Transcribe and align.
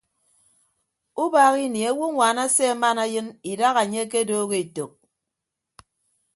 Ubaak 1.23 1.55
ini 1.65 1.79
awonwaan 1.91 2.37
ase 2.45 2.63
aman 2.73 2.97
ayịn 3.03 3.27
idaha 3.51 3.79
anye 3.83 3.99
akedooho 4.05 4.53
etәk. 4.61 4.91